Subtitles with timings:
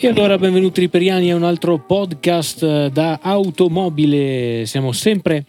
[0.00, 4.64] E allora benvenuti riperiani a un altro podcast eh, da automobile.
[4.64, 5.44] Siamo sempre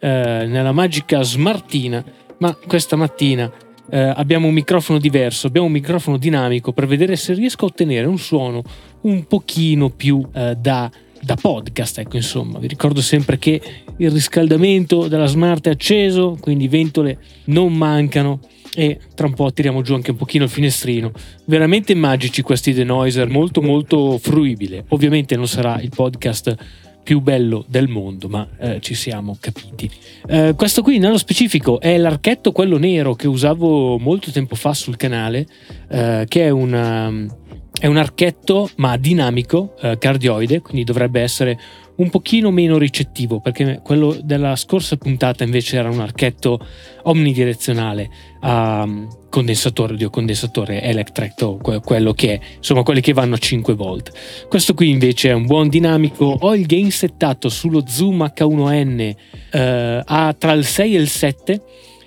[0.00, 0.08] eh,
[0.48, 2.04] nella magica Smartina,
[2.38, 3.48] ma questa mattina
[3.88, 8.08] eh, abbiamo un microfono diverso, abbiamo un microfono dinamico per vedere se riesco a ottenere
[8.08, 8.64] un suono
[9.02, 10.90] un pochino più eh, da,
[11.20, 11.98] da podcast.
[11.98, 13.62] Ecco, insomma, vi ricordo sempre che
[13.98, 18.40] il riscaldamento della Smart è acceso, quindi ventole non mancano
[18.74, 21.12] e tra un po' tiriamo giù anche un pochino il finestrino.
[21.44, 24.84] Veramente magici questi denoiser, molto molto fruibile.
[24.88, 26.56] Ovviamente non sarà il podcast
[27.02, 29.90] più bello del mondo, ma eh, ci siamo capiti.
[30.28, 34.96] Eh, questo qui nello specifico è l'archetto quello nero che usavo molto tempo fa sul
[34.96, 35.46] canale,
[35.88, 37.40] eh, che è una
[37.82, 41.58] è un archetto ma dinamico, eh, cardioide, quindi dovrebbe essere
[41.96, 46.58] un pochino meno ricettivo perché quello della scorsa puntata invece era un archetto
[47.04, 48.10] omnidirezionale
[48.40, 53.74] a um, condensatore, oddio condensatore electret quello che è, insomma quelli che vanno a 5
[53.74, 54.12] volt.
[54.48, 59.14] Questo qui invece è un buon dinamico, ho il gain settato sullo Zoom H1N
[59.52, 61.62] eh, a tra il 6 e il 7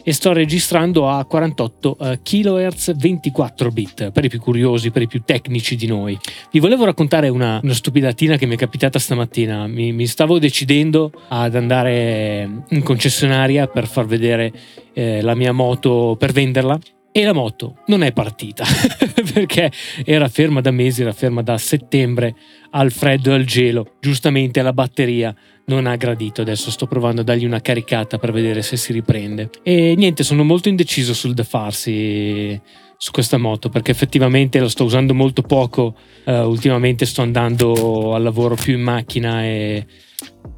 [0.08, 5.08] e sto registrando a 48 uh, kHz 24 bit per i più curiosi, per i
[5.08, 6.16] più tecnici di noi.
[6.52, 9.66] Vi volevo raccontare una, una stupidatina che mi è capitata stamattina.
[9.66, 14.54] Mi, mi, stavo decidendo ad andare in concessionaria per far vedere
[14.94, 16.80] eh, la mia moto per venderla
[17.18, 18.66] e la moto non è partita
[19.34, 19.72] perché
[20.04, 22.36] era ferma da mesi, era ferma da settembre
[22.76, 23.94] al freddo e al gelo.
[24.00, 26.42] Giustamente la batteria non ha gradito.
[26.42, 29.50] Adesso sto provando a dargli una caricata per vedere se si riprende.
[29.64, 32.60] E niente, sono molto indeciso sul da farsi
[32.98, 35.96] su questa moto perché effettivamente lo sto usando molto poco.
[36.26, 39.86] Uh, ultimamente sto andando al lavoro più in macchina e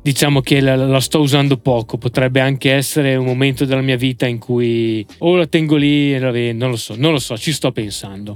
[0.01, 1.97] diciamo che la, la, sto usando poco.
[1.97, 6.19] Potrebbe anche essere un momento della mia vita in cui o la tengo lì e
[6.19, 6.63] la vendo.
[6.63, 8.33] Non lo so, non lo so, ci sto pensando.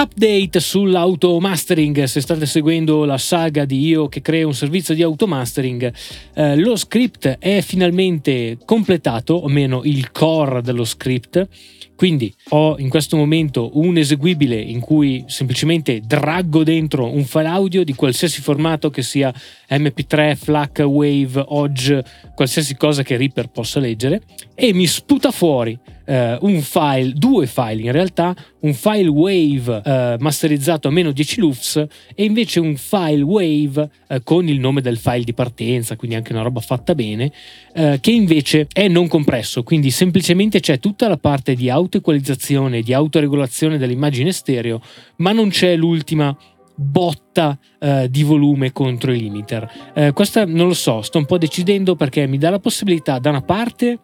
[0.00, 5.92] Update sull'automastering, se state seguendo la saga di io che creo un servizio di automastering,
[6.34, 11.48] eh, lo script è finalmente completato, o meno il core dello script.
[11.96, 17.82] Quindi ho in questo momento un eseguibile in cui semplicemente draggo dentro un file audio
[17.82, 19.34] di qualsiasi formato che sia
[19.68, 22.04] MP3, FLAC, WAV, OGG,
[22.36, 24.22] qualsiasi cosa che Reaper possa leggere
[24.54, 25.76] e mi sputa fuori
[26.08, 31.40] eh, un file, due file in realtà, un file WAV eh, masterizzato a meno 10
[31.40, 31.76] lufs
[32.14, 36.32] e invece un file WAV eh, con il nome del file di partenza, quindi anche
[36.32, 37.30] una roba fatta bene,
[37.74, 42.94] eh, che invece è non compresso, quindi semplicemente c'è tutta la parte di autoequalizzazione, di
[42.94, 44.80] autoregolazione dell'immagine stereo,
[45.16, 46.34] ma non c'è l'ultima
[46.74, 49.90] botta eh, di volume contro i limiter.
[49.94, 53.30] Eh, questa non lo so, sto un po' decidendo perché mi dà la possibilità da
[53.30, 53.98] una parte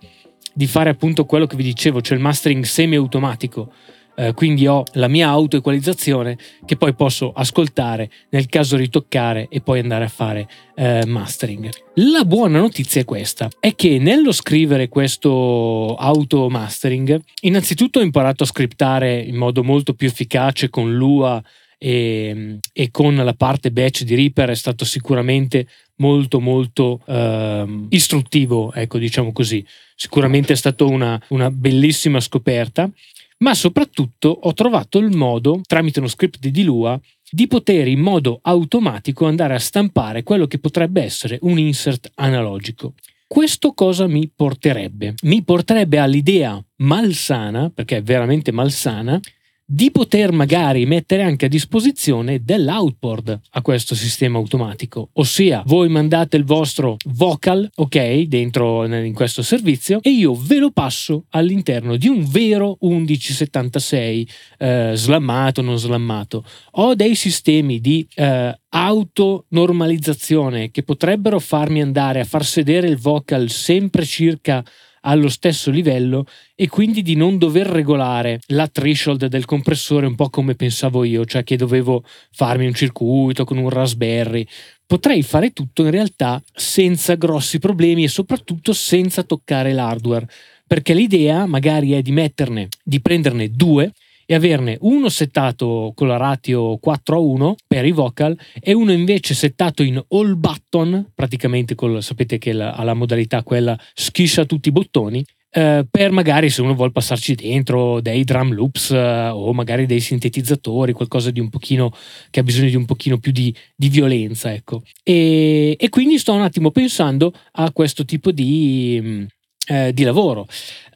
[0.55, 3.73] di fare appunto quello che vi dicevo, cioè il mastering semi-automatico.
[4.17, 9.81] Eh, quindi ho la mia auto-equalizzazione che poi posso ascoltare, nel caso ritoccare e poi
[9.81, 11.69] andare a fare eh, mastering.
[11.95, 18.47] La buona notizia è questa, è che nello scrivere questo auto-mastering, innanzitutto ho imparato a
[18.47, 21.43] scriptare in modo molto più efficace con Lua
[21.77, 25.67] e, e, con la parte batch di Reaper è stato sicuramente
[25.97, 29.65] molto molto uh, istruttivo, ecco diciamo così.
[29.95, 32.91] Sicuramente è stata una, una bellissima scoperta,
[33.39, 36.99] ma soprattutto ho trovato il modo, tramite uno script di Lua,
[37.31, 42.95] di poter in modo automatico andare a stampare quello che potrebbe essere un insert analogico.
[43.27, 45.15] Questo cosa mi porterebbe?
[45.23, 49.19] Mi porterebbe all'idea malsana, perché è veramente malsana,
[49.67, 56.37] di poter magari mettere anche a disposizione dell'outboard a questo sistema automatico, ossia voi mandate
[56.37, 62.09] il vostro vocal, ok, dentro in questo servizio e io ve lo passo all'interno di
[62.09, 66.45] un vero 1176 eh, slammato, non slammato.
[66.73, 73.49] Ho dei sistemi di eh, autonormalizzazione che potrebbero farmi andare a far sedere il vocal
[73.49, 74.63] sempre circa
[75.07, 80.31] allo stesso livello e quindi di non dover regolare la threshold del compressore un po'
[80.31, 84.47] come pensavo io, cioè che dovevo farmi un circuito con un Raspberry.
[84.87, 90.29] Potrei fare tutto in realtà senza grossi problemi e soprattutto senza toccare l'hardware,
[90.67, 93.93] perché l'idea magari è di metterne, di prenderne due
[94.27, 98.93] e averne uno settato con la ratio 4 a 1 per i vocal e uno
[98.93, 104.69] invece settato in all button, praticamente col, sapete che la, la modalità quella schiscia tutti
[104.69, 105.25] i bottoni,
[105.57, 110.01] eh, per magari se uno vuole passarci dentro dei drum loops eh, o magari dei
[110.01, 111.93] sintetizzatori, qualcosa di un pochino
[112.31, 114.83] che ha bisogno di un pochino più di, di violenza, ecco.
[115.05, 119.25] E, e, quindi sto un attimo pensando a questo tipo di,
[119.67, 120.47] eh, di lavoro.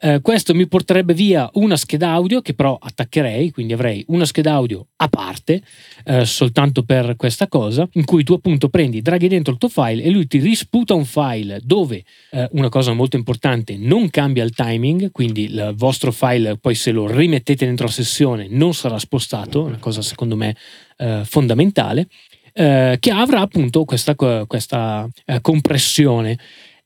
[0.01, 4.53] Eh, questo mi porterebbe via una scheda audio che però attaccherei, quindi avrei una scheda
[4.53, 5.61] audio a parte
[6.05, 10.03] eh, soltanto per questa cosa, in cui tu appunto prendi, draghi dentro il tuo file
[10.03, 14.53] e lui ti risputa un file dove eh, una cosa molto importante non cambia il
[14.53, 19.63] timing, quindi il vostro file poi se lo rimettete dentro la sessione non sarà spostato,
[19.63, 20.55] una cosa secondo me
[20.97, 22.07] eh, fondamentale.
[22.51, 25.07] Eh, che avrà appunto questa, questa
[25.39, 26.37] compressione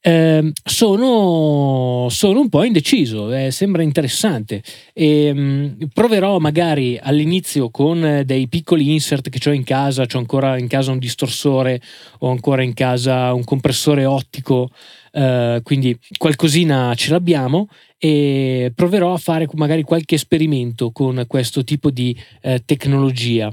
[0.05, 4.61] eh, sono, sono, un po' indeciso, eh, sembra interessante.
[4.91, 10.17] E, mh, mm, proverò magari all'inizio con dei piccoli insert che ho in casa, ho
[10.17, 11.81] ancora in casa un distorsore,
[12.19, 14.71] ho ancora in casa un compressore ottico,
[15.13, 21.89] eh, quindi qualcosina ce l'abbiamo e proverò a fare magari qualche esperimento con questo tipo
[21.89, 23.49] di eh, tecnologia.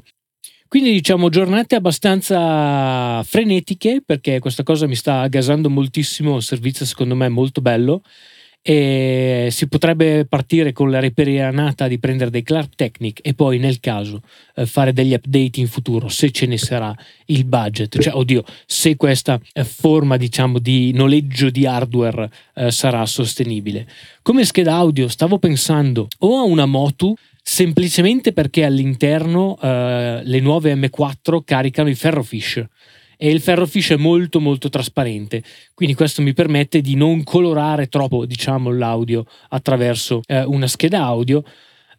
[0.71, 7.17] Quindi diciamo giornate abbastanza frenetiche perché questa cosa mi sta gasando moltissimo, il servizio secondo
[7.17, 8.03] me è molto bello
[8.63, 13.81] e si potrebbe partire con la reperianata di prendere dei Clark Technic e poi nel
[13.81, 14.21] caso
[14.55, 16.95] eh, fare degli update in futuro se ce ne sarà
[17.27, 23.05] il budget, cioè oddio se questa eh, forma diciamo di noleggio di hardware eh, sarà
[23.07, 23.89] sostenibile.
[24.23, 30.75] Come scheda audio stavo pensando o a una Motu semplicemente perché all'interno eh, le nuove
[30.75, 32.65] M4 caricano i ferrofish.
[33.23, 35.43] E il ferrofish è molto molto trasparente.
[35.75, 41.43] Quindi questo mi permette di non colorare troppo diciamo l'audio attraverso eh, una scheda audio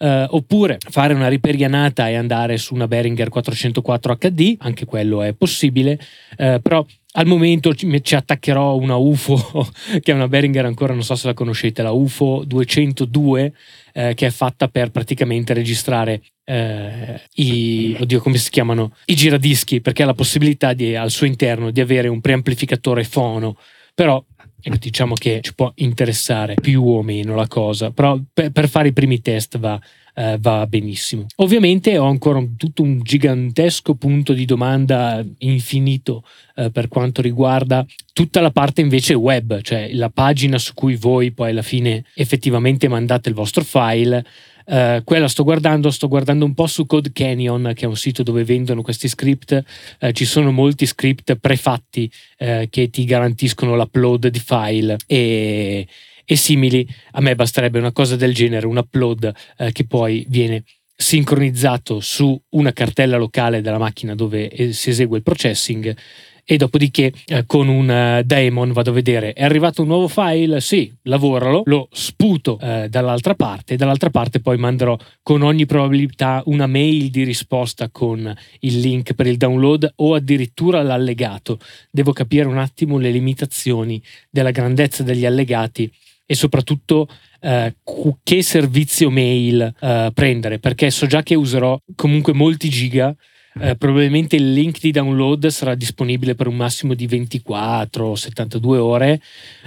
[0.02, 5.34] eh, oppure fare una riperianata e andare su una Behringer 404 HD anche quello è
[5.34, 6.00] possibile
[6.38, 6.84] eh, però
[7.14, 9.70] al momento ci attaccherò una UFO
[10.02, 13.54] che è una Behringer ancora non so se la conoscete la UFO 202
[13.94, 18.96] eh, che è fatta per praticamente registrare eh, i, oddio, come si chiamano?
[19.06, 23.58] I giradischi, perché ha la possibilità di, al suo interno di avere un preamplificatore fono,
[23.94, 24.24] però
[24.62, 28.90] ecco, diciamo che ci può interessare più o meno la cosa, però per, per fare
[28.90, 29.80] i primi test va,
[30.14, 31.26] eh, va benissimo.
[31.38, 36.24] Ovviamente ho ancora tutto un gigantesco punto di domanda infinito
[36.56, 41.32] eh, per quanto riguarda tutta la parte invece web, cioè la pagina su cui voi
[41.32, 44.26] poi alla fine effettivamente mandate il vostro file.
[44.64, 48.24] Uh, quella sto guardando, sto guardando un po' su Code Canyon, che è un sito
[48.24, 49.62] dove vendono questi script.
[50.00, 55.88] Uh, ci sono molti script prefatti uh, che ti garantiscono l'upload di file e,
[56.26, 56.88] e simili.
[57.12, 60.64] A me basterebbe una cosa del genere, un upload eh, che poi viene
[61.02, 65.96] sincronizzato su una cartella locale della macchina dove eh, si esegue il processing
[66.44, 67.88] e dopodiché eh, con un
[68.20, 72.88] uh, daemon vado a vedere è arrivato un nuovo file sì lavoralo lo sputo eh,
[72.90, 78.34] dall'altra parte e dall'altra parte poi manderò con ogni probabilità una mail di risposta con
[78.60, 81.60] il link per il download o addirittura l'allegato
[81.90, 85.92] devo capire un attimo le limitazioni della grandezza degli allegati
[86.32, 87.10] e soprattutto
[87.42, 87.76] eh,
[88.24, 93.14] che servizio mail eh, prendere, perché so già che userò comunque molti giga.
[93.60, 98.78] Eh, probabilmente il link di download sarà disponibile per un massimo di 24 o 72
[98.78, 99.22] ore,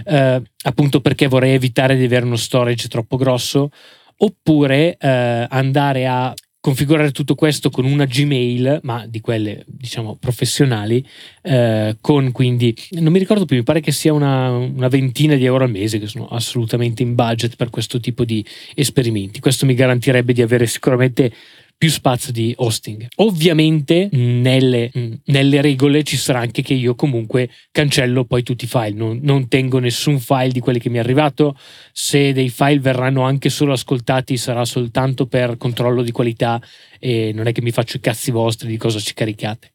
[0.06, 3.68] eh, appunto perché vorrei evitare di avere uno storage troppo grosso,
[4.16, 6.32] oppure eh, andare a
[6.64, 11.06] configurare tutto questo con una Gmail, ma di quelle diciamo professionali,
[11.42, 15.44] eh, con quindi non mi ricordo più, mi pare che sia una, una, ventina di
[15.44, 18.42] euro al mese, che sono assolutamente in budget per questo tipo di
[18.74, 19.40] esperimenti.
[19.40, 21.30] Questo mi garantirebbe di avere sicuramente
[21.76, 23.06] più spazio di hosting.
[23.16, 24.90] Ovviamente nelle,
[25.24, 29.48] nelle, regole ci sarà anche che io comunque cancello poi tutti i file, non, non,
[29.48, 31.56] tengo nessun file di quelli che mi è arrivato,
[31.92, 36.60] se dei file verranno anche solo ascoltati sarà soltanto per controllo di qualità
[36.98, 39.72] e non è che mi faccio i cazzi vostri di cosa ci caricate.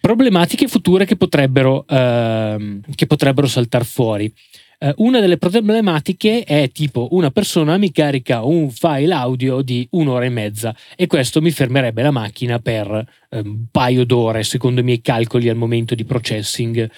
[0.00, 4.32] Problematiche future che potrebbero, ehm, che potrebbero saltare fuori.
[4.82, 10.24] Eh, una delle problematiche è tipo una persona mi carica un file audio di un'ora
[10.24, 12.88] e mezza e questo mi fermerebbe la macchina per
[13.28, 16.90] eh, un paio d'ore secondo i miei calcoli al momento di processing.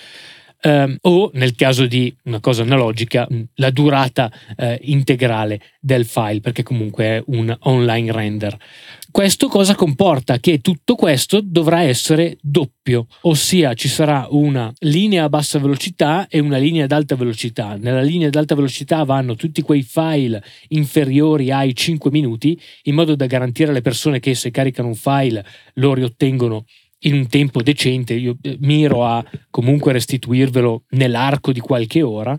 [0.65, 6.63] Um, o nel caso di una cosa analogica, la durata uh, integrale del file, perché
[6.63, 8.57] comunque è un online render.
[9.13, 10.39] Questo cosa comporta?
[10.39, 16.39] Che tutto questo dovrà essere doppio, ossia ci sarà una linea a bassa velocità e
[16.39, 17.77] una linea ad alta velocità.
[17.77, 23.15] Nella linea ad alta velocità vanno tutti quei file inferiori ai 5 minuti, in modo
[23.15, 26.65] da garantire alle persone che se caricano un file lo riottengono
[27.01, 28.15] in un tempo decente.
[28.15, 32.35] Io eh, miro a comunque restituirvelo nell'arco di qualche ora.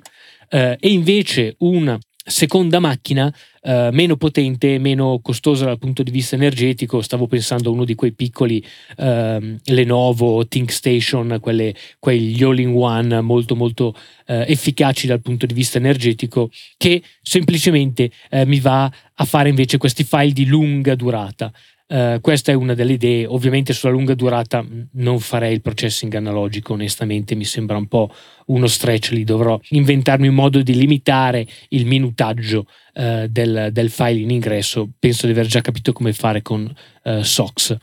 [0.49, 6.35] Eh, e invece una seconda macchina eh, meno potente, meno costosa dal punto di vista
[6.35, 7.01] energetico.
[7.01, 8.63] Stavo pensando a uno di quei piccoli
[8.97, 16.49] eh, Lenovo ThinkStation, quelle, quegli all-in-one molto molto eh, efficaci dal punto di vista energetico,
[16.77, 21.51] che semplicemente eh, mi va a fare invece questi file di lunga durata.
[21.93, 23.27] Uh, questa è una delle idee.
[23.27, 28.11] Ovviamente sulla lunga durata non farei il processing analogico, onestamente mi sembra un po'
[28.47, 34.21] uno stretch, lì dovrò inventarmi un modo di limitare il minutaggio uh, del, del, file
[34.21, 34.89] in ingresso.
[34.97, 36.73] Penso di aver già capito come fare con
[37.03, 37.77] uh, SOX.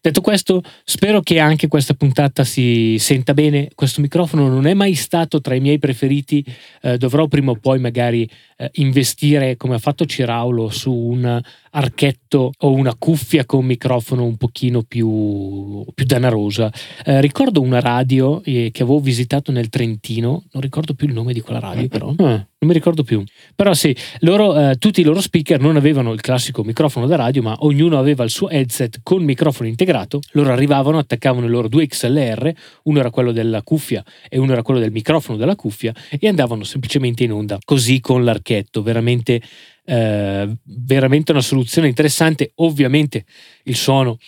[0.00, 3.70] Detto questo, spero che anche questa puntata si senta bene.
[3.74, 6.44] Questo microfono non è mai stato tra i miei preferiti,
[6.82, 11.40] eh, dovrò prima o poi magari eh, investire, come ha fatto Ciraulo, su un
[11.72, 16.72] archetto o una cuffia con un microfono un pochino più, più danarosa.
[17.04, 21.32] Eh, ricordo una radio eh, che avevo visitato nel Trentino, non ricordo più il nome
[21.32, 23.22] di quella radio però, eh, non mi ricordo più.
[23.54, 27.42] Però sì, loro, eh, tutti i loro speaker non avevano il classico microfono da radio,
[27.42, 30.20] ma ognuno aveva il suo headset con microfono integrato.
[30.32, 32.52] Loro arrivavano, attaccavano i loro due XLR,
[32.84, 36.64] uno era quello della cuffia e uno era quello del microfono della cuffia e andavano
[36.64, 39.40] semplicemente in onda, così con l'archetto, veramente
[39.84, 42.52] eh, veramente una soluzione interessante.
[42.56, 43.24] Ovviamente
[43.64, 44.18] il suono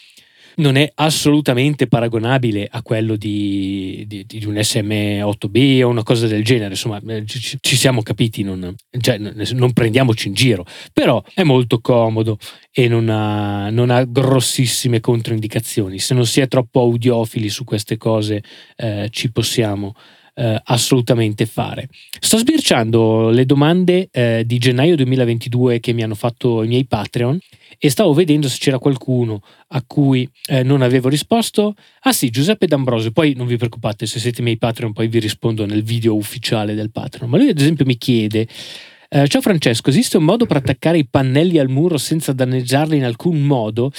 [0.56, 6.44] non è assolutamente paragonabile a quello di, di, di, un SM8B o una cosa del
[6.44, 11.42] genere, insomma eh, ci, ci siamo capiti, non, cioè, non, prendiamoci in giro, però è
[11.42, 12.38] molto comodo
[12.70, 17.96] e non ha, non ha, grossissime controindicazioni, se non si è troppo audiofili su queste
[17.96, 18.42] cose
[18.76, 19.94] eh, ci possiamo
[20.34, 21.88] eh, assolutamente fare.
[22.20, 27.38] Sto sbirciando le domande eh, di gennaio 2022 che mi hanno fatto i miei Patreon
[27.78, 31.74] e stavo vedendo se c'era qualcuno a cui eh, non avevo risposto.
[32.02, 35.66] Ah sì, Giuseppe D'Ambrosio, poi non vi preoccupate se siete miei Patreon, poi vi rispondo
[35.66, 37.28] nel video ufficiale del Patreon.
[37.28, 38.46] Ma lui ad esempio mi chiede
[39.14, 43.04] Uh, ciao Francesco, esiste un modo per attaccare i pannelli al muro senza danneggiarli in
[43.04, 43.92] alcun modo?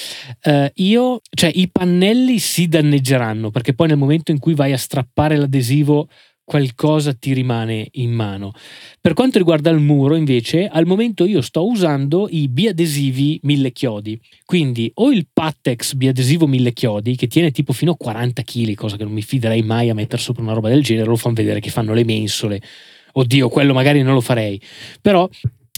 [0.44, 4.78] Uh, io, cioè, i pannelli si danneggeranno perché poi nel momento in cui vai a
[4.78, 6.10] strappare l'adesivo
[6.44, 8.54] qualcosa ti rimane in mano.
[9.00, 14.20] Per quanto riguarda il muro, invece, al momento io sto usando i biadesivi mille chiodi.
[14.46, 18.98] Quindi o il Pattex biadesivo mille chiodi, che tiene tipo fino a 40 kg, cosa
[18.98, 21.60] che non mi fiderei mai a mettere sopra una roba del genere, lo fanno vedere
[21.60, 22.62] che fanno le mensole
[23.14, 24.62] oddio, quello magari non lo farei.
[25.02, 25.28] Però,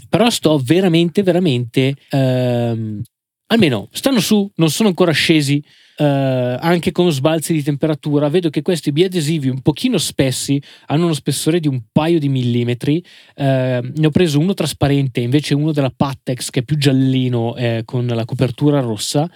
[0.09, 1.95] però sto veramente, veramente...
[2.09, 3.01] Ehm,
[3.47, 5.63] almeno stanno su, non sono ancora scesi.
[5.97, 11.13] Eh, anche con sbalzi di temperatura vedo che questi biadesivi un pochino spessi hanno uno
[11.13, 13.01] spessore di un paio di millimetri
[13.33, 17.83] eh, ne ho preso uno trasparente invece uno della Pattex che è più giallino eh,
[17.85, 19.31] con la copertura rossa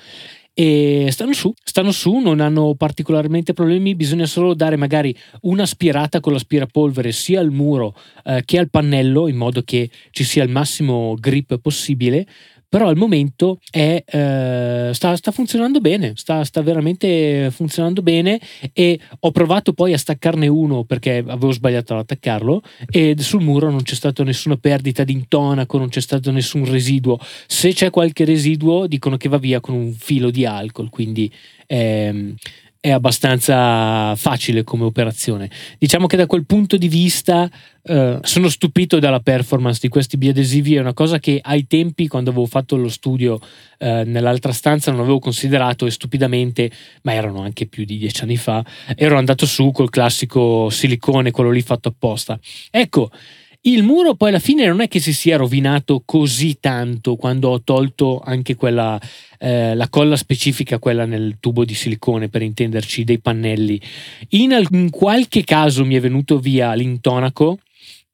[0.62, 6.20] e stanno su, stanno su, non hanno particolarmente problemi, bisogna solo dare magari una spirata
[6.20, 10.50] con l'aspirapolvere sia al muro eh, che al pannello in modo che ci sia il
[10.50, 12.28] massimo grip possibile
[12.70, 18.40] però al momento è, eh, sta, sta, funzionando bene, sta, sta, veramente funzionando bene
[18.74, 23.72] e ho provato poi a staccarne uno perché avevo sbagliato ad attaccarlo e sul muro
[23.72, 27.18] non c'è stata nessuna perdita di intonaco, non c'è stato nessun residuo.
[27.48, 31.32] Se c'è qualche residuo dicono che va via con un filo di alcol, quindi...
[31.66, 32.36] Ehm,
[32.82, 35.50] è abbastanza facile come operazione.
[35.78, 37.50] Diciamo che da quel punto di vista
[37.84, 42.30] eh, sono stupito dalla performance di questi biadesivi, è una cosa che ai tempi quando
[42.30, 43.38] avevo fatto lo studio
[43.80, 46.72] eh, nell'altra stanza non avevo considerato e stupidamente,
[47.02, 48.64] ma erano anche più di dieci anni fa,
[48.96, 52.40] ero andato su col classico silicone, quello lì fatto apposta.
[52.72, 53.12] Ecco,
[53.62, 57.62] il muro poi alla fine non è che si sia rovinato così tanto quando ho
[57.62, 59.00] tolto anche quella,
[59.38, 63.82] eh, la colla specifica, quella nel tubo di silicone per intenderci, dei pannelli.
[64.30, 67.60] In, in qualche caso mi è venuto via l'intonaco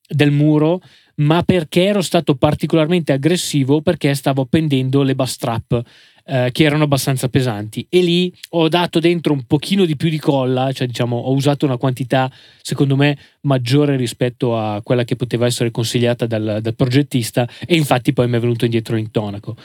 [0.08, 0.82] del muro,
[1.18, 5.84] ma perché ero stato particolarmente aggressivo perché stavo appendendo le bus strap
[6.26, 7.86] eh, che erano abbastanza pesanti.
[7.90, 11.66] E lì ho dato dentro un pochino di più di colla, cioè diciamo ho usato
[11.66, 17.48] una quantità secondo me maggiore rispetto a quella che poteva essere consigliata dal, dal progettista
[17.66, 19.56] e infatti poi mi è venuto indietro l'intonaco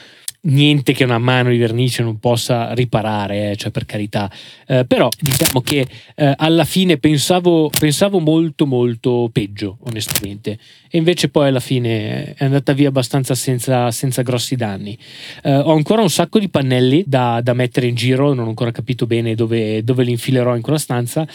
[0.43, 4.31] niente che una mano di vernice non possa riparare, eh, cioè per carità.
[4.65, 10.57] Eh, però diciamo che eh, alla fine pensavo, pensavo, molto molto peggio, onestamente.
[10.89, 14.97] E invece poi alla fine è andata via abbastanza senza, senza grossi danni.
[15.43, 18.71] Eh, ho ancora un sacco di pannelli da, da, mettere in giro, non ho ancora
[18.71, 21.27] capito bene dove, dove li infilerò in quella stanza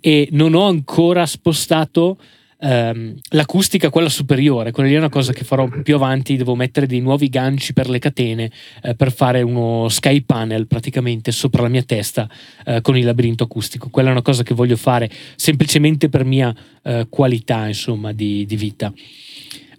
[0.00, 2.16] e non ho ancora spostato
[2.64, 6.86] ehm, l'acustica, quella superiore, quella lì è una cosa che farò più avanti, devo mettere
[6.86, 8.50] dei nuovi ganci per le catene
[8.82, 12.28] eh, per fare uno sky panel praticamente sopra la mia testa
[12.64, 13.90] eh, con il labirinto acustico.
[13.90, 18.56] Quella è una cosa che voglio fare semplicemente per mia eh, qualità insomma di, di
[18.56, 18.92] vita.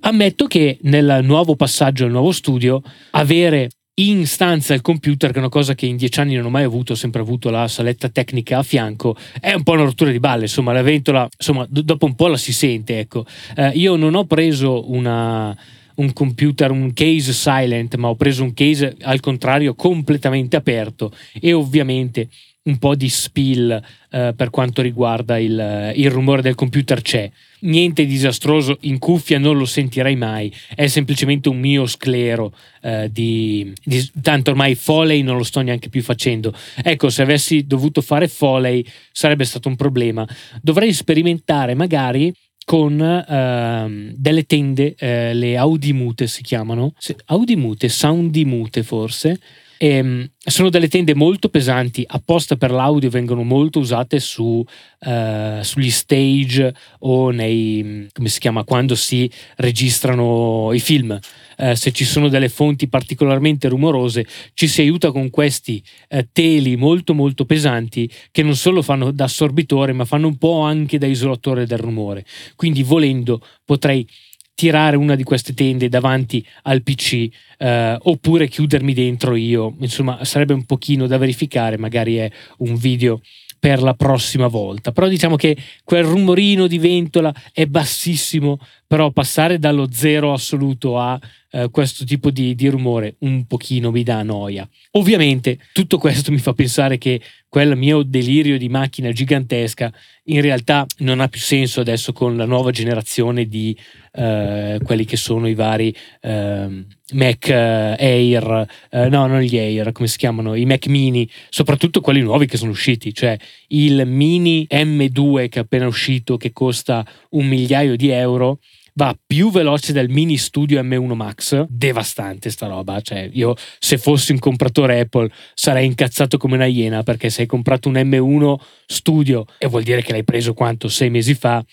[0.01, 5.40] Ammetto che nel nuovo passaggio al nuovo studio avere in stanza il computer, che è
[5.40, 8.10] una cosa che in dieci anni non ho mai avuto, ho sempre avuto la saletta
[8.10, 11.82] tecnica a fianco, è un po' una rottura di balle, insomma, la ventola, insomma, d-
[11.82, 13.25] dopo un po' la si sente, ecco.
[13.56, 15.56] Eh, io non ho preso una,
[15.96, 21.54] un computer, un case silent, ma ho preso un case al contrario completamente aperto e
[21.54, 22.28] ovviamente
[22.64, 27.30] un po' di spill eh, per quanto riguarda il, il, rumore del computer c'è.
[27.65, 33.74] Niente disastroso, in cuffia non lo sentirai mai, è semplicemente un mio sclero eh, di,
[33.84, 36.53] di, Tanto ormai Foley non lo sto neanche più facendo.
[36.84, 40.27] Ecco, se avessi dovuto fare Foley sarebbe stato un problema.
[40.62, 42.31] Dovrei sperimentare magari
[42.65, 46.93] con uh, delle tende, uh, le Audimute si chiamano,
[47.25, 49.39] Audimute, Soundimute forse,
[49.77, 55.62] e, um, sono delle tende molto pesanti, apposta per l'audio, vengono molto usate su, uh,
[55.62, 61.17] sugli stage o nei, come si chiama, quando si registrano i film.
[61.58, 66.75] Uh, se ci sono delle fonti particolarmente rumorose, ci si aiuta con questi uh, teli
[66.75, 71.08] molto molto pesanti che non solo fanno da assorbitore, ma fanno un po' anche da
[71.08, 72.25] isolatore del rumore.
[72.55, 74.08] Quindi volendo potrei
[74.56, 79.76] tirare una di queste tende davanti al PC eh, oppure chiudermi dentro io.
[79.80, 83.22] Insomma, sarebbe un pochino da verificare, magari è un video
[83.60, 84.92] per la prossima volta.
[84.92, 91.20] Però diciamo che quel rumorino di ventola è bassissimo, però passare dallo zero assoluto a
[91.51, 94.68] eh, questo tipo di, di, rumore un pochino mi dà noia.
[94.92, 99.92] Ovviamente tutto questo mi fa pensare che quel mio delirio di macchina gigantesca
[100.25, 103.77] in realtà non ha più senso adesso con la nuova generazione di
[104.12, 110.08] eh, quelli che sono i vari eh, Mac Air, eh, no non gli Air, come
[110.08, 113.38] si chiamano, i Mac mini, soprattutto quelli nuovi che sono usciti, cioè
[113.68, 118.60] il mini M2 che è appena uscito che costa un migliaio di euro
[118.96, 121.66] va più veloce del mini studio M1 Max.
[121.68, 123.00] Devastante sta roba.
[123.02, 127.48] Cioè, io se fossi un compratore Apple sarei incazzato come una iena perché se hai
[127.48, 130.88] comprato un M1 studio e vuol dire che l'hai preso quanto?
[130.88, 131.64] Sei mesi fa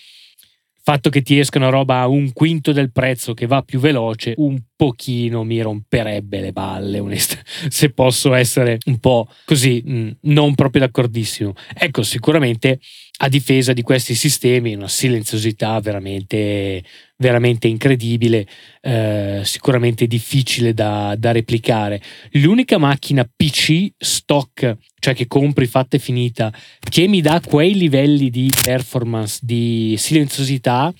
[0.85, 4.33] fatto che ti esca una roba a un quinto del prezzo che va più veloce,
[4.37, 7.37] un pochino mi romperebbe le balle, onesta,
[7.69, 11.53] se posso essere un po' così, mm, non proprio d'accordissimo.
[11.73, 12.81] Ecco, sicuramente
[13.19, 16.83] a difesa di questi sistemi una silenziosità veramente,
[17.15, 18.45] veramente incredibile,
[18.81, 22.01] eh, sicuramente difficile da, da, replicare.
[22.31, 26.53] L'unica macchina PC stock, cioè che compri fatta e finita,
[26.89, 30.93] che mi dà quei livelli di performance, di silenziosità,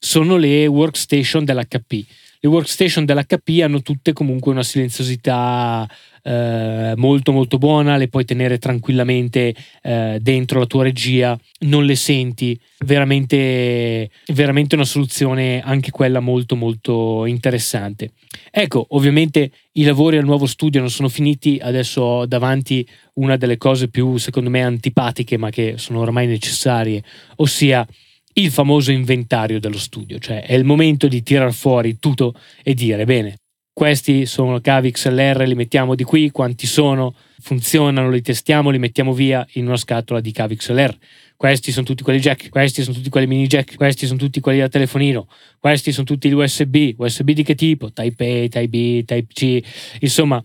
[0.00, 2.04] sono le workstation dell'HP.
[2.44, 5.88] Le workstation dell'HP hanno tutte comunque una silenziosità
[6.22, 11.96] eh, molto molto buona, le puoi tenere tranquillamente eh, dentro la tua regia, non le
[11.96, 18.10] senti, veramente, veramente una soluzione anche quella molto molto interessante.
[18.50, 23.56] Ecco, ovviamente i lavori al nuovo studio non sono finiti, adesso ho davanti una delle
[23.56, 27.02] cose più secondo me antipatiche ma che sono ormai necessarie,
[27.36, 27.86] ossia
[28.34, 33.04] il famoso inventario dello studio, cioè è il momento di tirar fuori tutto e dire
[33.04, 33.38] bene,
[33.72, 39.12] questi sono cavi XLR, li mettiamo di qui, quanti sono, funzionano, li testiamo, li mettiamo
[39.12, 40.96] via in una scatola di cavi XLR.
[41.36, 44.60] Questi sono tutti quelli jack, questi sono tutti quelli mini jack, questi sono tutti quelli
[44.60, 45.26] da telefonino,
[45.58, 47.92] questi sono tutti gli USB, USB di che tipo?
[47.92, 49.60] Type A, Type B, Type C,
[49.98, 50.40] insomma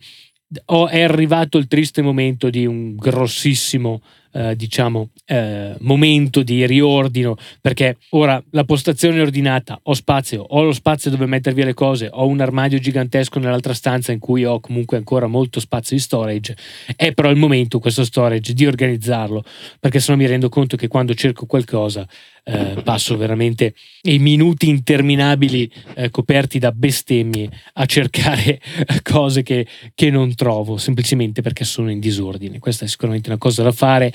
[0.90, 7.98] è arrivato il triste momento di un grossissimo eh, diciamo, eh, momento di riordino, perché
[8.10, 12.10] ora la postazione è ordinata, ho spazio, ho lo spazio dove mettere via le cose,
[12.12, 16.56] ho un armadio gigantesco nell'altra stanza in cui ho comunque ancora molto spazio di storage,
[16.96, 19.44] è però il momento questo storage di organizzarlo,
[19.80, 22.08] perché se no mi rendo conto che quando cerco qualcosa
[22.50, 28.60] eh, passo veramente i minuti interminabili eh, coperti da bestemmie a cercare
[29.04, 32.60] cose che, che non trovo semplicemente perché sono in disordine.
[32.60, 34.12] Questa è sicuramente una cosa da fare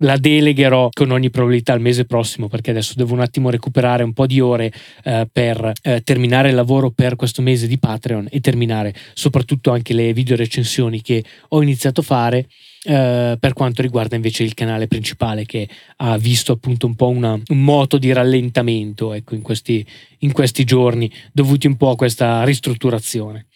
[0.00, 4.12] la delegherò con ogni probabilità al mese prossimo perché adesso devo un attimo recuperare un
[4.12, 4.70] po' di ore
[5.04, 9.94] eh, per eh, terminare il lavoro per questo mese di Patreon e terminare soprattutto anche
[9.94, 12.46] le video recensioni che ho iniziato a fare
[12.86, 17.32] eh, per quanto riguarda invece il canale principale che ha visto appunto un po' una,
[17.32, 19.84] un moto di rallentamento ecco, in, questi,
[20.18, 23.46] in questi giorni dovuti un po' a questa ristrutturazione.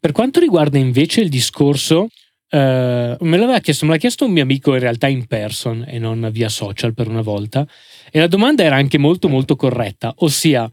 [0.00, 2.08] Per quanto riguarda invece il discorso
[2.54, 5.98] Uh, me l'aveva chiesto, me l'ha chiesto un mio amico in realtà in person e
[5.98, 7.66] non via social per una volta.
[8.12, 10.70] E la domanda era anche molto molto corretta, ossia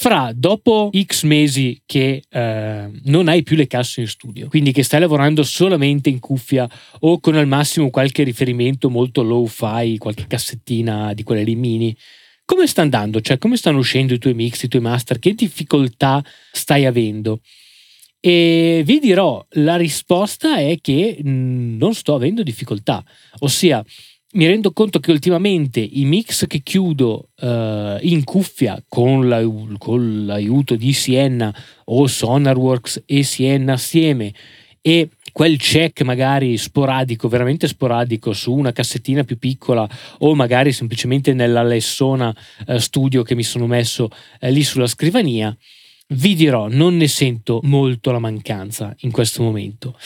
[0.00, 4.84] fra dopo X mesi che uh, non hai più le casse in studio, quindi che
[4.84, 6.68] stai lavorando solamente in cuffia
[7.00, 11.96] o con al massimo qualche riferimento molto low fi, qualche cassettina di quelle lì mini,
[12.44, 13.20] come sta andando?
[13.20, 15.18] Cioè, come stanno uscendo i tuoi mix, i tuoi master?
[15.18, 17.40] Che difficoltà stai avendo?
[18.20, 23.04] E vi dirò, la risposta è che mm, non sto avendo difficoltà,
[23.40, 23.84] ossia
[24.30, 29.42] mi rendo conto che ultimamente i mix che chiudo uh, in cuffia con, la,
[29.78, 34.34] con, l'aiuto di Sienna o Sonarworks e Sienna assieme
[34.82, 39.88] e quel check magari sporadico, veramente sporadico su una cassettina più piccola
[40.18, 42.34] o magari semplicemente nella lessona
[42.66, 45.56] uh, studio che mi sono messo uh, lì sulla scrivania,
[46.08, 49.96] vi dirò, non ne sento molto la mancanza in questo momento.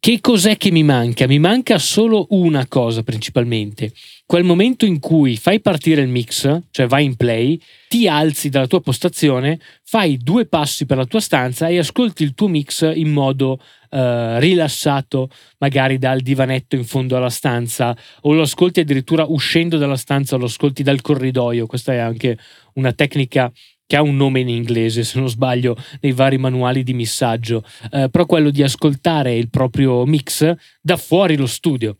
[0.00, 1.26] Che cos'è che mi manca?
[1.26, 3.92] Mi manca solo una cosa principalmente.
[4.24, 8.68] Quel momento in cui fai partire il mix, cioè vai in play, ti alzi dalla
[8.68, 13.10] tua postazione, fai due passi per la tua stanza e ascolti il tuo mix in
[13.10, 15.30] modo Uh, rilassato
[15.60, 20.44] magari dal divanetto in fondo alla stanza o lo ascolti addirittura uscendo dalla stanza lo
[20.44, 22.36] ascolti dal corridoio questa è anche
[22.74, 23.50] una tecnica
[23.88, 28.10] che ha un nome in inglese, se non sbaglio, nei vari manuali di missaggio, eh,
[28.10, 31.96] però quello di ascoltare il proprio mix da fuori lo studio.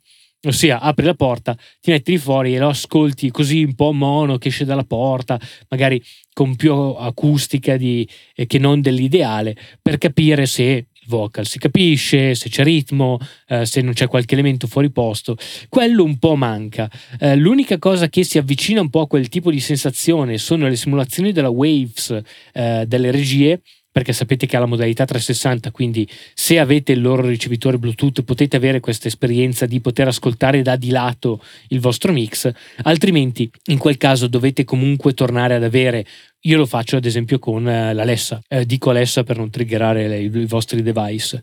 [0.46, 4.36] Ossia, apri la porta, ti metti lì fuori e lo ascolti così un po' mono
[4.36, 6.00] che esce dalla porta, magari
[6.34, 12.48] con più acustica di, eh, che non dell'ideale, per capire se vocal, si capisce se
[12.48, 13.18] c'è ritmo,
[13.48, 15.36] eh, se non c'è qualche elemento fuori posto,
[15.68, 16.88] quello un po' manca.
[17.18, 20.76] Eh, l'unica cosa che si avvicina un po' a quel tipo di sensazione sono le
[20.76, 22.20] simulazioni della Waves
[22.52, 27.26] eh, delle regie perché sapete che ha la modalità 360, quindi se avete il loro
[27.26, 32.50] ricevitore Bluetooth potete avere questa esperienza di poter ascoltare da di lato il vostro mix,
[32.82, 36.06] altrimenti in quel caso dovete comunque tornare ad avere
[36.42, 40.20] io lo faccio ad esempio con eh, l'Alessa, eh, dico Alessa per non triggerare le,
[40.20, 41.42] i vostri device.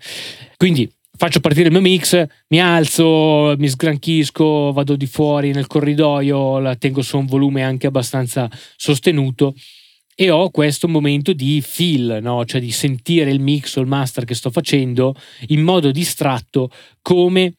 [0.56, 6.60] Quindi faccio partire il mio mix, mi alzo, mi sgranchisco, vado di fuori nel corridoio,
[6.60, 9.54] la tengo su un volume anche abbastanza sostenuto
[10.16, 12.46] e ho questo momento di feel, no?
[12.46, 15.14] cioè di sentire il mix o il master che sto facendo
[15.48, 17.54] in modo distratto come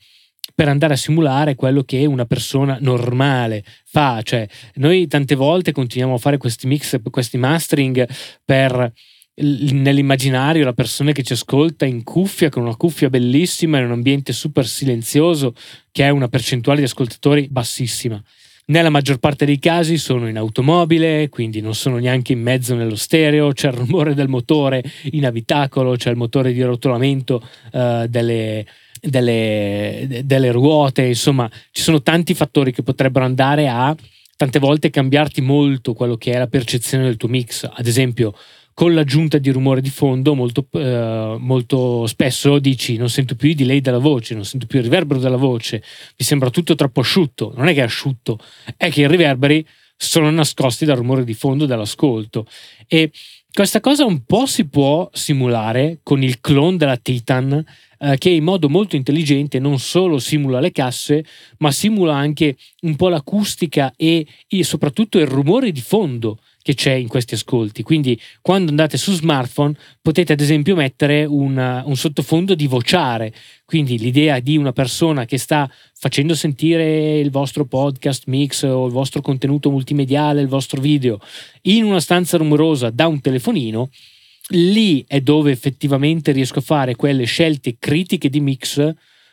[0.54, 4.22] per andare a simulare quello che una persona normale fa.
[4.22, 8.08] Cioè, noi tante volte continuiamo a fare questi mix, questi mastering
[8.42, 8.90] per
[9.38, 14.32] nell'immaginario la persona che ci ascolta in cuffia con una cuffia bellissima in un ambiente
[14.32, 15.52] super silenzioso
[15.92, 18.18] che è una percentuale di ascoltatori bassissima
[18.66, 22.96] nella maggior parte dei casi sono in automobile, quindi non sono neanche in mezzo nello
[22.96, 28.66] stereo, c'è il rumore del motore in abitacolo, c'è il motore di rotolamento uh, delle,
[29.00, 33.94] delle, delle ruote, insomma ci sono tanti fattori che potrebbero andare a
[34.36, 37.68] tante volte cambiarti molto quello che è la percezione del tuo mix.
[37.72, 38.34] Ad esempio,
[38.76, 43.54] con l'aggiunta di rumore di fondo molto, eh, molto, spesso dici non sento più i
[43.54, 45.82] delay della voce, non sento più il riverbero della voce,
[46.18, 48.38] mi sembra tutto troppo asciutto, non è che è asciutto,
[48.76, 52.46] è che i riverberi sono nascosti dal rumore di fondo dell'ascolto.
[52.86, 53.10] E
[53.50, 57.64] questa cosa un po' si può simulare con il clone della Titan
[57.98, 61.24] eh, che in modo molto intelligente non solo simula le casse
[61.60, 66.94] ma simula anche un po' l'acustica e, e soprattutto il rumore di fondo che c'è
[66.94, 67.84] in questi ascolti.
[67.84, 73.32] Quindi quando andate su smartphone potete ad esempio mettere una, un sottofondo di vociare,
[73.64, 78.90] quindi l'idea di una persona che sta facendo sentire il vostro podcast mix o il
[78.90, 81.20] vostro contenuto multimediale, il vostro video
[81.62, 83.88] in una stanza rumorosa da un telefonino,
[84.48, 88.92] lì è dove effettivamente riesco a fare quelle scelte critiche di mix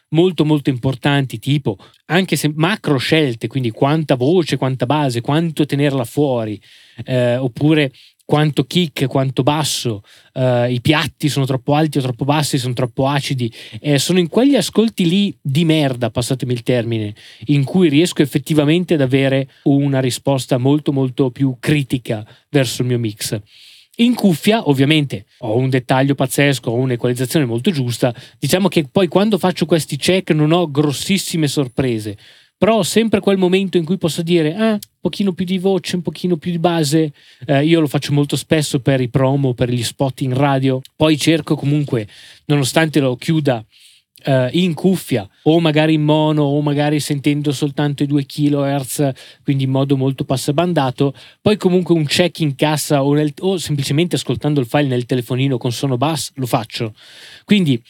[0.10, 6.04] molto molto importanti, tipo anche se macro scelte, quindi quanta voce, quanta base, quanto tenerla
[6.04, 6.62] fuori,
[7.04, 7.92] eh, oppure
[8.26, 10.02] quanto kick, quanto basso,
[10.34, 13.52] eh, i piatti sono troppo alti o troppo bassi, sono troppo acidi.
[13.80, 17.14] Eh, sono in quegli ascolti lì di merda, passatemi il termine,
[17.48, 23.00] in cui riesco effettivamente ad avere una risposta molto molto più critica verso il mio
[23.00, 23.40] mix.
[23.98, 28.14] In cuffia, ovviamente, ho un dettaglio pazzesco, ho un'equalizzazione molto giusta.
[28.40, 32.18] Diciamo che poi quando faccio questi check non ho grossissime sorprese,
[32.58, 36.02] però ho sempre quel momento in cui posso dire, ah, pochino più di voce, un
[36.02, 37.12] pochino più di base.
[37.46, 40.80] Eh, io lo faccio molto spesso per i promo, per gli spot in radio.
[40.96, 42.08] Poi cerco comunque,
[42.46, 43.66] nonostante lo chiuda
[44.26, 49.12] uh, in cuffia o magari in mono o magari sentendo soltanto i 2 kHz,
[49.44, 54.16] quindi in modo molto passabandato, poi comunque un check in cassa o, nel, o semplicemente
[54.16, 56.94] ascoltando il file nel telefonino con suono bass lo faccio.
[57.44, 57.82] Quindi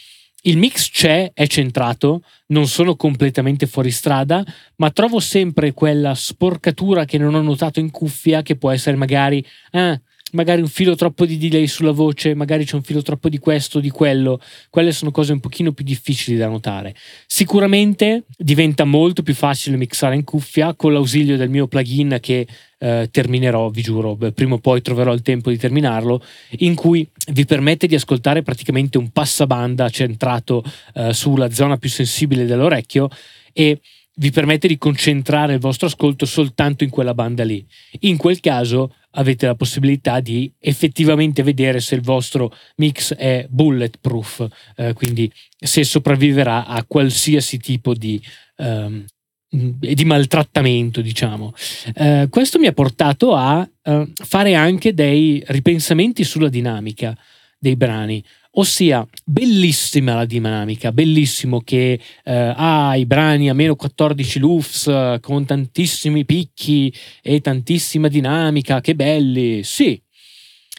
[0.45, 4.43] il mix c'è, è centrato, non sono completamente fuori strada,
[4.77, 9.45] ma trovo sempre quella sporcatura che non ho notato in cuffia che può essere magari
[9.71, 9.99] ah,
[10.33, 13.79] magari un filo troppo di delay sulla voce, magari c'è un filo troppo di questo,
[13.79, 14.39] di quello.
[14.69, 16.95] Quelle sono cose un pochino più difficili da notare.
[17.25, 22.47] Sicuramente diventa molto più facile mixare in cuffia con l'ausilio del mio plugin che
[22.79, 26.21] eh, terminerò, vi giuro, prima o poi troverò il tempo di terminarlo,
[26.59, 32.45] in cui vi permette di ascoltare praticamente un passabanda centrato eh, sulla zona più sensibile
[32.45, 33.09] dell'orecchio
[33.53, 33.79] e
[34.15, 37.65] vi permette di concentrare il vostro ascolto soltanto in quella banda lì.
[38.01, 44.47] In quel caso avete la possibilità di effettivamente vedere se il vostro mix è bulletproof,
[44.75, 48.21] eh, quindi se sopravviverà a qualsiasi tipo di,
[48.57, 49.05] um,
[49.49, 51.53] di maltrattamento, diciamo.
[51.93, 57.15] Eh, questo mi ha portato a uh, fare anche dei ripensamenti sulla dinamica
[57.59, 58.23] dei brani.
[58.55, 65.43] Ossia, bellissima la dinamica, bellissimo che eh, ha i brani a meno 14 lufs con
[65.45, 69.99] tantissimi picchi e tantissima dinamica, che belli, sì.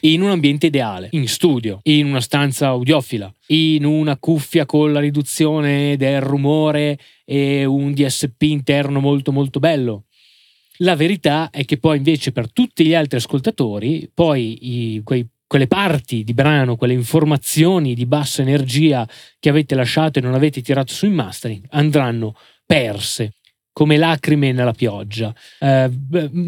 [0.01, 4.99] In un ambiente ideale, in studio, in una stanza audiofila, in una cuffia con la
[5.01, 10.05] riduzione del rumore e un DSP interno molto molto bello.
[10.79, 15.67] La verità è che poi invece per tutti gli altri ascoltatori, poi i, quei quelle
[15.67, 19.07] parti di brano, quelle informazioni di bassa energia
[19.39, 23.35] che avete lasciato e non avete tirato su in mastering andranno perse
[23.71, 25.89] come lacrime nella pioggia, eh,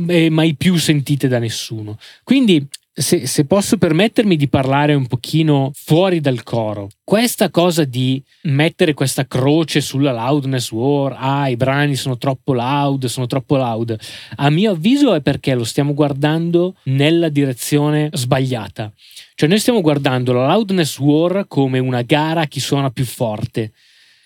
[0.07, 1.97] e mai più sentite da nessuno.
[2.23, 2.67] Quindi
[2.99, 8.95] se, se, posso permettermi di parlare un pochino fuori dal coro, questa cosa di mettere
[8.95, 13.95] questa croce sulla loudness war, ah i brani sono troppo loud, sono troppo loud,
[14.37, 18.91] a mio avviso è perché lo stiamo guardando nella direzione sbagliata.
[19.35, 23.73] Cioè noi stiamo guardando la loudness war come una gara a chi suona più forte.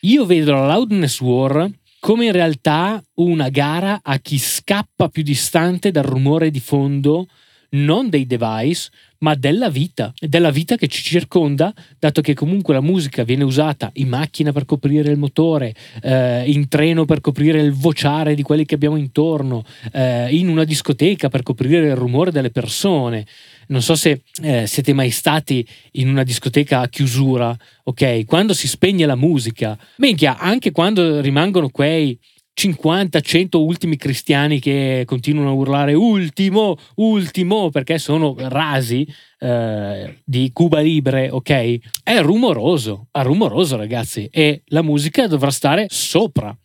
[0.01, 5.91] Io vedo la loudness war come in realtà una gara a chi scappa più distante
[5.91, 7.27] dal rumore di fondo
[7.71, 12.81] non dei device, ma della vita, della vita che ci circonda, dato che comunque la
[12.81, 17.71] musica viene usata in macchina per coprire il motore, eh, in treno per coprire il
[17.71, 22.49] vociare di quelli che abbiamo intorno, eh, in una discoteca per coprire il rumore delle
[22.49, 23.25] persone.
[23.67, 28.25] Non so se eh, siete mai stati in una discoteca a chiusura, ok?
[28.25, 32.19] Quando si spegne la musica, minchia, anche quando rimangono quei
[32.62, 39.08] 50-100 ultimi cristiani che continuano a urlare ultimo, ultimo, perché sono rasi
[39.39, 41.78] eh, di Cuba Libre, ok?
[42.04, 46.56] È rumoroso, è rumoroso ragazzi, e la musica dovrà stare sopra.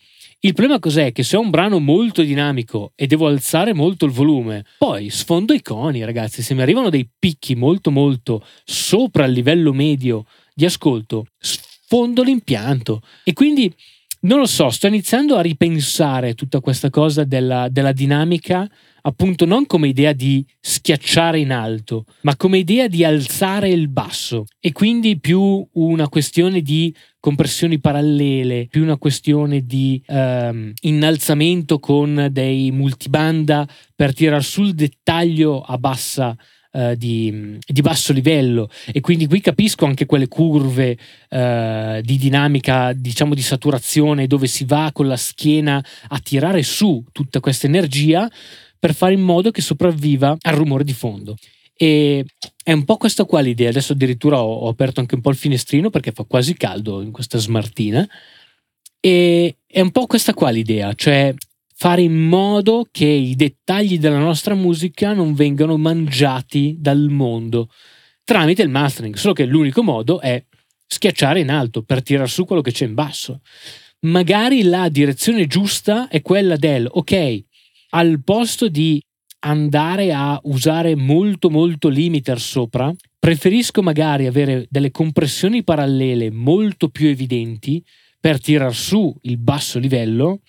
[0.40, 1.12] Il problema cos'è?
[1.12, 5.54] Che se ho un brano molto dinamico e devo alzare molto il volume, poi sfondo
[5.54, 6.42] i coni, ragazzi.
[6.42, 13.00] Se mi arrivano dei picchi molto molto sopra il livello medio di ascolto, sfondo l'impianto.
[13.24, 13.74] E quindi
[14.20, 18.68] non lo so, sto iniziando a ripensare tutta questa cosa della, della dinamica,
[19.02, 24.46] appunto non come idea di schiacciare in alto, ma come idea di alzare il basso.
[24.59, 32.29] E quindi più una questione di compressioni parallele, più una questione di ehm, innalzamento con
[32.31, 36.37] dei multibanda per tirar sul dettaglio a bassa
[36.76, 40.98] Uh, di, di, basso livello e quindi qui capisco anche quelle curve
[41.30, 47.02] uh, di dinamica, diciamo di saturazione, dove si va con la schiena a tirare su
[47.12, 48.30] tutta questa energia
[48.78, 51.36] per fare in modo che sopravviva al rumore di fondo.
[51.74, 52.26] E
[52.62, 53.70] è un po' questa qua l'idea.
[53.70, 57.10] Adesso addirittura ho, ho aperto anche un po' il finestrino perché fa quasi caldo in
[57.10, 58.06] questa smartina.
[59.00, 61.34] E è un po' questa qua l'idea, cioè
[61.78, 67.68] fare in modo che i dettagli della nostra musica non vengano mangiati dal mondo
[68.24, 70.42] tramite il mastering, solo che l'unico modo è
[70.86, 73.40] schiacciare in alto per tirare su quello che c'è in basso.
[74.00, 77.44] Magari la direzione giusta è quella del ok,
[77.90, 79.00] al posto di
[79.40, 87.06] andare a usare molto molto limiter sopra, preferisco magari avere delle compressioni parallele molto più
[87.06, 87.84] evidenti
[88.18, 90.40] per tirar su il basso livello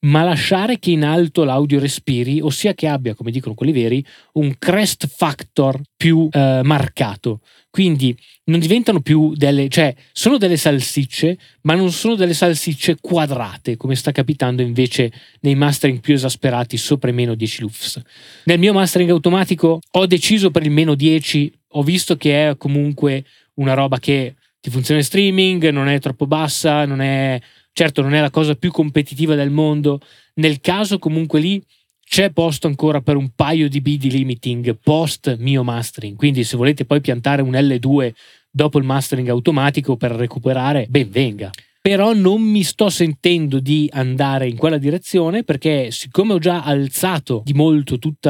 [0.00, 4.54] ma lasciare che in alto l'audio respiri, ossia che abbia, come dicono quelli veri, un
[4.58, 7.40] crest factor più eh, marcato.
[7.68, 13.76] Quindi non diventano più delle, cioè sono delle salsicce, ma non sono delle salsicce quadrate,
[13.76, 18.00] come sta capitando invece nei mastering più esasperati sopra i meno 10 lufs.
[18.44, 23.24] Nel mio mastering automatico ho deciso per il meno 10, ho visto che è comunque
[23.54, 27.40] una roba che ti funziona in streaming, non è troppo bassa, non è
[27.80, 30.00] Certo non è la cosa più competitiva del mondo,
[30.34, 31.64] nel caso comunque lì
[32.04, 36.58] c'è posto ancora per un paio di B di limiting post mio mastering, quindi se
[36.58, 38.12] volete poi piantare un L2
[38.50, 41.50] dopo il mastering automatico per recuperare, ben venga.
[41.80, 47.40] però non mi sto sentendo di andare in quella direzione perché siccome ho già alzato
[47.46, 48.28] di molto tutti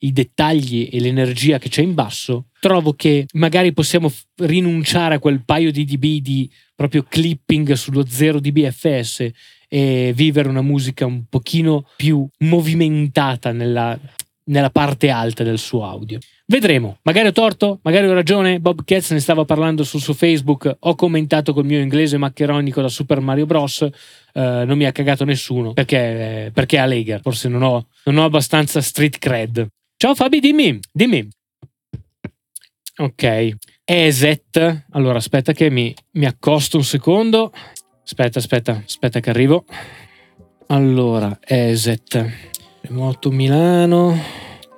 [0.00, 5.44] i dettagli e l'energia che c'è in basso, trovo che magari possiamo rinunciare a quel
[5.44, 9.28] paio di dB di proprio clipping sullo 0 dB FS
[9.66, 13.98] e vivere una musica un pochino più movimentata nella,
[14.44, 16.20] nella parte alta del suo audio.
[16.46, 18.60] Vedremo, magari ho torto, magari ho ragione.
[18.60, 20.76] Bob Katz ne stava parlando sul suo Facebook.
[20.78, 23.80] Ho commentato col mio inglese maccheronico da Super Mario Bros.
[23.80, 23.90] Uh,
[24.64, 27.18] non mi ha cagato nessuno perché, eh, perché a Lega.
[27.18, 29.66] Forse non ho, non ho abbastanza street cred.
[29.96, 31.28] Ciao Fabi, dimmi, dimmi.
[32.98, 33.56] Ok,
[33.90, 34.84] ESET.
[34.90, 37.50] Allora aspetta che mi, mi accosto un secondo.
[38.04, 39.64] Aspetta, aspetta, aspetta che arrivo.
[40.66, 42.30] Allora, ESET.
[42.82, 44.14] Remoto Milano.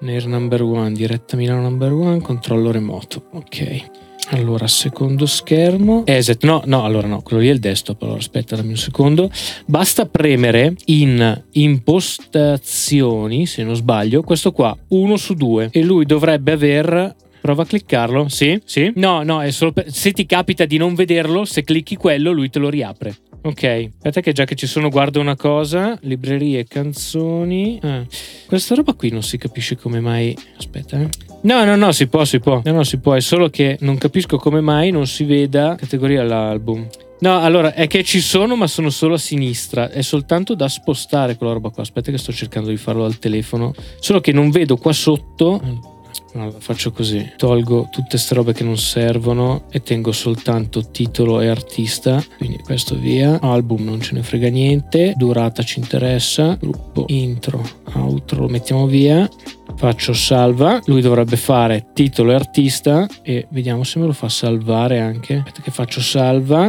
[0.02, 3.24] Nair number one, diretta Milano number one, controllo remoto.
[3.32, 3.84] Ok.
[4.28, 6.06] Allora, secondo schermo.
[6.06, 8.00] Eset, no, no, allora no, quello lì è il desktop.
[8.02, 9.28] Allora, aspetta, dammi un secondo.
[9.66, 15.68] Basta premere in impostazioni, se non sbaglio, questo qua, uno su due.
[15.72, 18.28] E lui dovrebbe aver Prova a cliccarlo.
[18.28, 18.60] Sì?
[18.64, 18.92] Sì?
[18.96, 19.90] No, no, è solo per...
[19.90, 23.16] se ti capita di non vederlo, se clicchi quello, lui te lo riapre.
[23.42, 27.78] Ok, aspetta che già che ci sono guardo una cosa, librerie, canzoni.
[27.82, 28.04] Ah,
[28.46, 30.36] questa roba qui non si capisce come mai.
[30.58, 31.08] Aspetta, eh.
[31.42, 32.60] No, no, no, si può, si può.
[32.62, 36.22] No, no, si può, è solo che non capisco come mai non si veda categoria
[36.22, 36.86] l'album.
[37.20, 39.90] No, allora è che ci sono, ma sono solo a sinistra.
[39.90, 41.82] È soltanto da spostare quella roba qua.
[41.82, 43.72] Aspetta, che sto cercando di farlo al telefono.
[44.00, 45.99] Solo che non vedo qua sotto.
[46.34, 51.48] Allora, faccio così, tolgo tutte queste robe che non servono e tengo soltanto titolo e
[51.48, 57.60] artista, quindi questo via, album non ce ne frega niente, durata ci interessa, gruppo, intro,
[57.94, 59.28] outro lo mettiamo via,
[59.74, 65.00] faccio salva, lui dovrebbe fare titolo e artista e vediamo se me lo fa salvare
[65.00, 66.66] anche, aspetta che faccio salva,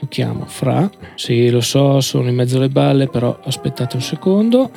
[0.00, 4.70] lo chiamo Fra, sì lo so sono in mezzo alle balle però aspettate un secondo,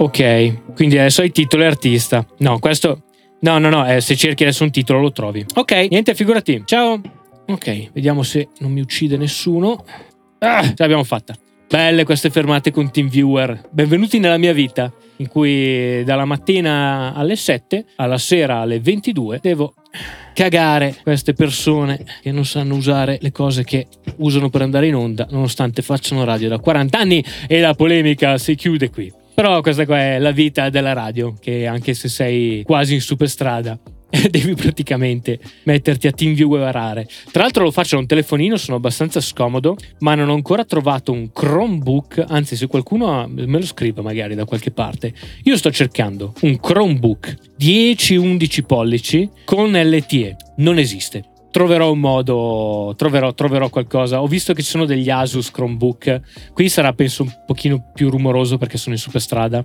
[0.00, 2.24] Ok, quindi adesso hai titolo e artista.
[2.38, 3.02] No, questo
[3.42, 5.44] No, no, no, eh, se cerchi adesso un titolo lo trovi.
[5.54, 6.62] Ok, niente, figurati.
[6.66, 7.00] Ciao.
[7.46, 9.82] Ok, vediamo se non mi uccide nessuno.
[10.40, 11.34] Ah, ce l'abbiamo fatta.
[11.68, 13.68] Belle queste fermate con TeamViewer.
[13.70, 19.74] Benvenuti nella mia vita, in cui dalla mattina alle 7 alla sera alle 22 devo
[20.34, 25.26] cagare queste persone che non sanno usare le cose che usano per andare in onda,
[25.30, 29.19] nonostante facciano radio da 40 anni e la polemica si chiude qui.
[29.34, 33.78] Però questa qua è la vita della radio, che anche se sei quasi in superstrada,
[34.28, 37.06] devi praticamente metterti a TeamViewerare.
[37.30, 41.12] Tra l'altro lo faccio da un telefonino, sono abbastanza scomodo, ma non ho ancora trovato
[41.12, 45.14] un Chromebook, anzi se qualcuno me lo scrive magari da qualche parte.
[45.44, 53.34] Io sto cercando un Chromebook 10-11 pollici con LTE, non esiste troverò un modo, troverò,
[53.34, 54.22] troverò, qualcosa.
[54.22, 56.20] Ho visto che ci sono degli Asus Chromebook.
[56.52, 59.64] Qui sarà, penso, un pochino più rumoroso perché sono in superstrada.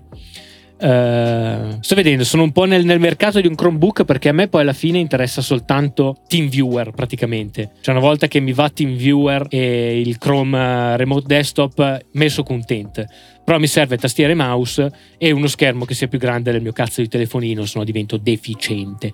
[0.78, 4.50] Uh, sto vedendo, sono un po' nel, nel, mercato di un Chromebook perché a me
[4.50, 7.72] poi alla fine interessa soltanto TeamViewer praticamente.
[7.80, 10.58] Cioè una volta che mi va TeamViewer e il Chrome
[10.94, 13.06] uh, Remote Desktop, messo contento.
[13.44, 16.74] Però mi serve tastiera e mouse e uno schermo che sia più grande del mio
[16.74, 19.14] cazzo di telefonino, se divento deficiente.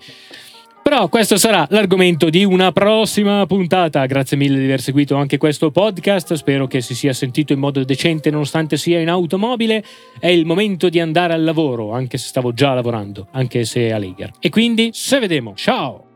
[0.84, 4.06] Però questo sarà l'argomento di una prossima puntata.
[4.08, 6.34] Grazie mille di aver seguito anche questo podcast.
[6.34, 9.84] Spero che si sia sentito in modo decente nonostante sia in automobile.
[10.20, 13.98] È il momento di andare al lavoro, anche se stavo già lavorando, anche se a
[13.98, 14.32] Leger.
[14.40, 15.54] E quindi, se vedemo.
[15.56, 16.11] Ciao!